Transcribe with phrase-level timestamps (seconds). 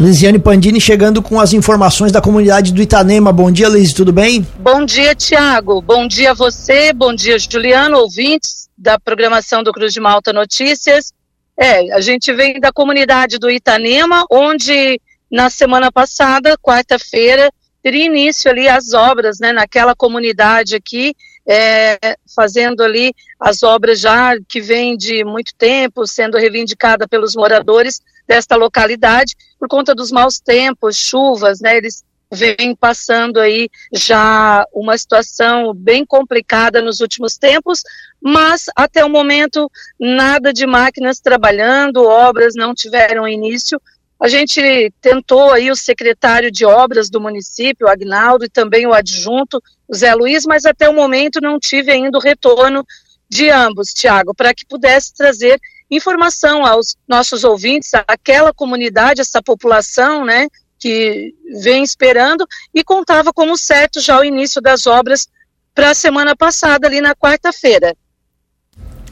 [0.00, 3.32] Lisiane Pandini chegando com as informações da comunidade do Itanema.
[3.32, 4.44] Bom dia, Liz, tudo bem?
[4.58, 5.80] Bom dia, Tiago.
[5.80, 11.12] Bom dia a você, bom dia, Juliano, ouvintes da programação do Cruz de Malta Notícias.
[11.56, 17.48] É, a gente vem da comunidade do Itanema, onde na semana passada, quarta-feira,
[17.80, 21.14] teria início ali as obras, né, naquela comunidade aqui,
[21.46, 28.00] é, fazendo ali as obras já que vem de muito tempo, sendo reivindicada pelos moradores
[28.26, 34.96] desta localidade, por conta dos maus tempos, chuvas, né, eles vêm passando aí já uma
[34.98, 37.82] situação bem complicada nos últimos tempos,
[38.20, 43.80] mas até o momento nada de máquinas trabalhando, obras não tiveram início,
[44.24, 49.62] a gente tentou aí o secretário de obras do município, Agnaldo, e também o adjunto,
[49.86, 52.86] o Zé Luiz, mas até o momento não tive ainda o retorno
[53.28, 55.60] de ambos, Tiago, para que pudesse trazer
[55.90, 60.48] informação aos nossos ouvintes, aquela comunidade, essa população, né,
[60.78, 65.28] que vem esperando e contava como certo já o início das obras
[65.74, 67.94] para a semana passada, ali na quarta-feira.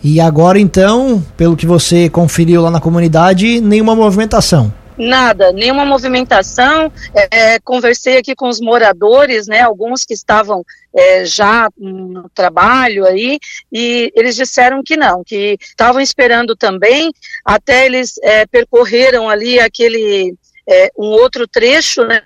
[0.03, 4.73] E agora então, pelo que você conferiu lá na comunidade, nenhuma movimentação?
[4.97, 6.93] Nada, nenhuma movimentação.
[7.31, 13.39] É, conversei aqui com os moradores, né, alguns que estavam é, já no trabalho aí,
[13.73, 17.11] e eles disseram que não, que estavam esperando também,
[17.45, 20.35] até eles é, percorreram ali aquele,
[20.69, 22.23] é, um outro trecho, né,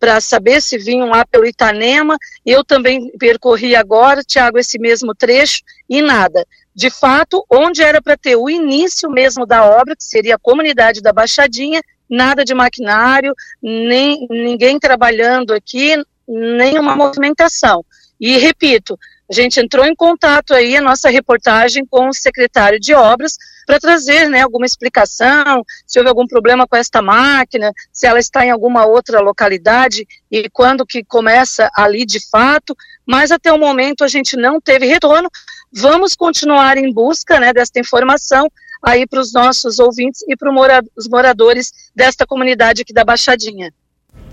[0.00, 5.62] para saber se vinham lá pelo Itanema, eu também percorri agora, Tiago, esse mesmo trecho,
[5.88, 6.44] e nada.
[6.74, 11.02] De fato, onde era para ter o início mesmo da obra, que seria a comunidade
[11.02, 17.84] da Baixadinha, nada de maquinário, nem ninguém trabalhando aqui, nenhuma movimentação.
[18.20, 18.98] E repito,
[19.30, 23.78] a gente entrou em contato aí, a nossa reportagem com o secretário de obras, para
[23.78, 28.50] trazer né, alguma explicação, se houve algum problema com esta máquina, se ela está em
[28.50, 34.08] alguma outra localidade e quando que começa ali de fato, mas até o momento a
[34.08, 35.30] gente não teve retorno.
[35.74, 38.46] Vamos continuar em busca né, desta informação,
[38.82, 43.72] aí para os nossos ouvintes e para mora os moradores desta comunidade aqui da Baixadinha.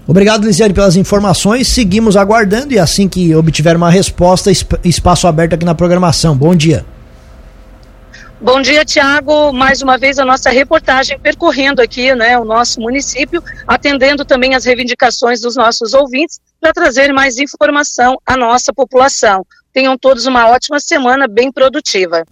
[0.06, 1.68] Obrigado, Lisiane, pelas informações.
[1.68, 4.52] Seguimos aguardando e assim que obtiver uma resposta,
[4.84, 6.36] espaço aberto aqui na programação.
[6.36, 6.86] Bom dia.
[8.42, 9.54] Bom dia, Tiago.
[9.54, 14.66] Mais uma vez a nossa reportagem percorrendo aqui né, o nosso município, atendendo também as
[14.66, 19.46] reivindicações dos nossos ouvintes para trazer mais informação à nossa população.
[19.80, 22.26] Tenham todos uma ótima semana bem produtiva.